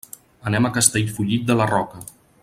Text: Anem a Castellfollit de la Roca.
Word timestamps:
Anem 0.51 0.67
a 0.69 0.71
Castellfollit 0.77 1.45
de 1.51 1.59
la 1.61 1.69
Roca. 1.73 2.03